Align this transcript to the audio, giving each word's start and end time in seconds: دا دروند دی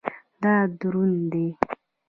دا 0.41 0.53
دروند 0.79 1.15
دی 1.31 1.47